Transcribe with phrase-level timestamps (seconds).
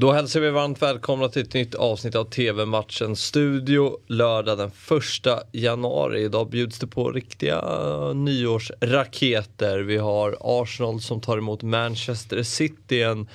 [0.00, 4.70] Då hälsar vi varmt välkomna till ett nytt avsnitt av TV-matchen Studio lördag den
[5.28, 6.24] 1 januari.
[6.24, 7.62] Idag bjuds det på riktiga
[8.14, 9.78] nyårsraketer.
[9.78, 13.02] Vi har Arsenal som tar emot Manchester City.
[13.02, 13.28] En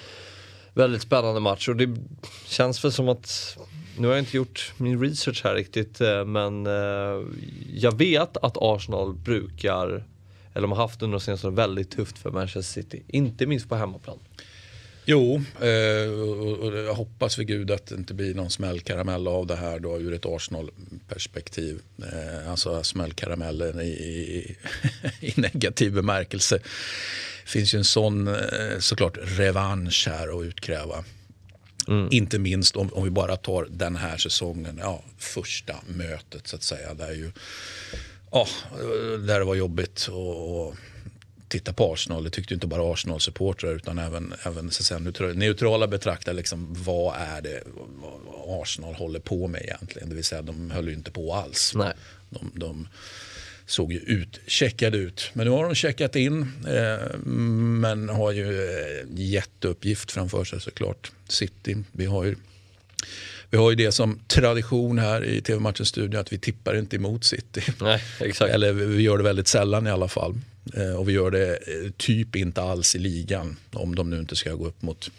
[0.73, 1.95] väldigt spännande match och det
[2.45, 3.57] känns väl som att
[3.97, 7.23] nu har jag inte gjort min research här riktigt eh, men eh,
[7.73, 9.87] jag vet att Arsenal brukar,
[10.53, 13.03] eller de har haft under de senaste åren, väldigt tufft för Manchester City.
[13.07, 14.19] Inte minst på hemmaplan.
[15.07, 16.09] Jo, eh,
[16.59, 19.99] och jag hoppas för gud att det inte blir någon smällkaramell av det här då
[19.99, 21.79] ur ett Arsenal-perspektiv.
[21.97, 24.57] Eh, alltså smällkaramellen i, i,
[25.19, 26.57] i negativ bemärkelse.
[27.43, 31.03] Det finns ju en sån eh, såklart revansch här att utkräva.
[31.87, 32.07] Mm.
[32.11, 36.63] Inte minst om, om, vi bara tar den här säsongen, ja, första mötet så att
[36.63, 36.93] säga.
[36.93, 37.31] Där, ju,
[38.31, 38.47] ja,
[39.27, 40.07] där det var jobbigt.
[40.07, 40.75] och, och
[41.59, 42.23] titta på Arsenal.
[42.23, 44.99] Det tyckte inte bara Arsenal-supportrar utan även, även så säga,
[45.33, 46.35] neutrala betraktare.
[46.35, 50.09] Liksom, vad är det vad Arsenal håller på med egentligen?
[50.09, 51.73] Det vill säga de höll ju inte på alls.
[51.75, 51.93] Nej.
[52.29, 52.87] De, de
[53.65, 55.31] såg ju utcheckade ut.
[55.33, 56.41] Men nu har de checkat in.
[56.67, 57.17] Eh,
[57.79, 61.11] men har ju eh, jätteuppgift framför sig såklart.
[61.27, 61.77] City.
[61.91, 62.35] Vi har ju
[63.49, 67.23] vi har ju det som tradition här i TV-matchens studio att vi tippar inte emot
[67.23, 67.61] City.
[67.81, 68.01] Nej.
[68.39, 70.35] Eller vi gör det väldigt sällan i alla fall.
[70.73, 73.57] Eh, och vi gör det eh, typ inte alls i ligan.
[73.73, 75.11] Om de nu inte ska gå upp mot,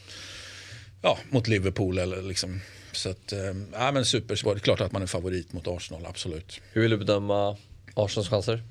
[1.03, 1.99] ja, mot Liverpool.
[1.99, 2.61] Eller liksom.
[2.93, 4.55] Så att, äh, men supersvårt.
[4.55, 6.61] Det är klart att man är favorit mot Arsenal, absolut.
[6.73, 7.57] Hur vill du bedöma
[7.95, 8.63] Arsenals chanser?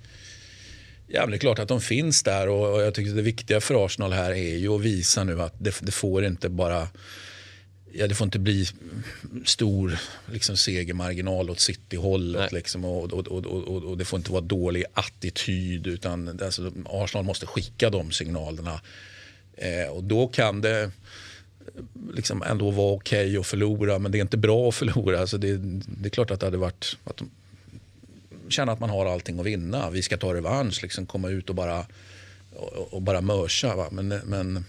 [1.07, 3.85] Ja, men det är klart att de finns där och jag tycker det viktiga för
[3.85, 6.87] Arsenal här är ju att visa nu att det, det får inte bara
[7.97, 8.67] ja, det får inte bli
[9.45, 9.99] stor
[10.31, 12.51] liksom, segermarginal åt City-hållet.
[12.51, 15.87] Liksom, och, och, och, och, det får inte vara dålig attityd.
[15.87, 18.81] Utan alltså, Arsenal måste skicka de signalerna.
[19.57, 20.91] Eh, och då kan det
[22.13, 23.99] liksom ändå vara okej okay att förlora.
[23.99, 25.19] Men det är inte bra att förlora.
[25.19, 25.57] Alltså det,
[25.87, 26.97] det är klart att det hade varit...
[27.03, 27.29] Att de,
[28.49, 29.89] känna att man har allting att vinna.
[29.89, 31.85] Vi ska ta revansch, liksom, komma ut och bara,
[32.55, 33.87] och, och bara mörsa.
[33.91, 34.65] Men, men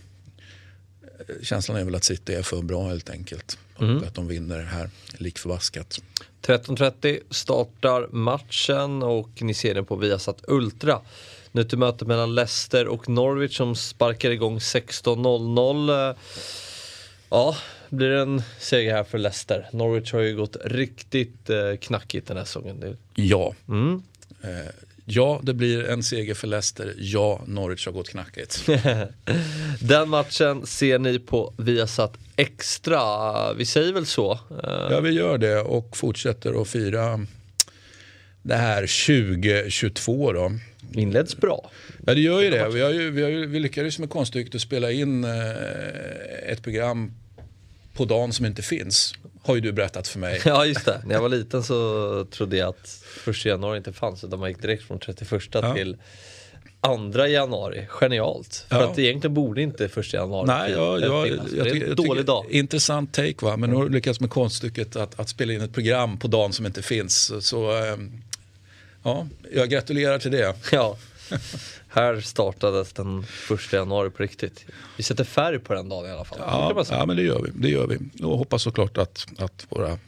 [1.42, 3.59] känslan är väl att City är för bra helt enkelt.
[3.81, 3.98] Mm.
[3.98, 6.00] Och att de vinner här lik förbaskat.
[6.42, 11.00] 13.30 startar matchen och ni ser den på Viasat Ultra.
[11.53, 16.15] Nu till möte mellan Leicester och Norwich som sparkar igång 16.00.
[17.28, 17.56] Ja,
[17.88, 19.69] blir det en seger här för Leicester.
[19.72, 22.97] Norwich har ju gått riktigt eh, knackigt den här säsongen.
[23.15, 23.54] Ja.
[23.69, 24.03] Mm.
[25.09, 26.94] Ja, det blir en seger för Leicester.
[26.99, 28.69] Ja, Norwich har gått knackigt.
[29.81, 33.53] Den matchen ser ni på Viasat Extra.
[33.53, 34.33] Vi säger väl så?
[34.33, 37.27] Eh, ja, vi gör det och fortsätter att fira
[38.43, 40.53] det här 2022 då.
[40.93, 41.71] Inleds bra.
[42.06, 42.69] Ja, det gör ju det.
[42.69, 45.33] Vi, har ju, vi, har ju, vi lyckades med konststycket att spela in eh,
[46.47, 47.12] ett program
[47.95, 49.15] på dagen som inte finns.
[49.47, 50.41] Har ju du berättat för mig.
[50.45, 52.89] Ja just det, när jag var liten så trodde jag att
[53.25, 55.75] första januari inte fanns utan man gick direkt från 31 ja.
[55.75, 55.97] till
[56.81, 57.87] andra januari.
[57.89, 58.67] Genialt.
[58.69, 58.91] För ja.
[58.91, 62.25] att egentligen borde inte första januari Nej, ja, ja, jag, jag, det är en dålig
[62.25, 62.47] dag.
[62.51, 65.75] Intressant take va, men nu har du lyckats med konststycket att, att spela in ett
[65.75, 67.33] program på dagen som inte finns.
[67.41, 68.23] Så, ähm,
[69.03, 70.55] ja, jag gratulerar till det.
[70.73, 70.97] Ja.
[71.88, 74.64] Här startades den första januari på riktigt.
[74.97, 76.38] Vi sätter färg på den dagen i alla fall.
[76.41, 77.50] Ja, ja men det gör vi.
[77.54, 78.25] Det gör vi.
[78.25, 79.98] Och hoppas såklart att, att våra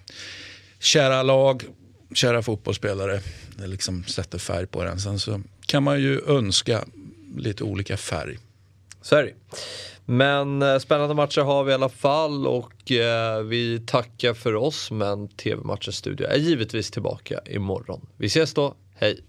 [0.79, 1.65] kära lag,
[2.15, 3.21] kära fotbollsspelare
[3.57, 5.01] liksom sätter färg på den.
[5.01, 6.85] Sen så kan man ju önska
[7.37, 8.39] lite olika färg.
[9.03, 9.35] Så är det.
[10.05, 14.91] Men eh, spännande matcher har vi i alla fall och eh, vi tackar för oss
[14.91, 18.07] men TV-matchens studio är givetvis tillbaka imorgon.
[18.17, 19.21] Vi ses då, hej!